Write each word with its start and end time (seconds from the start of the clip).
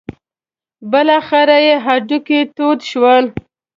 بالاخره 0.91 1.57
یې 1.65 1.75
هډوکي 1.85 2.39
تود 2.55 2.79
شول. 2.89 3.25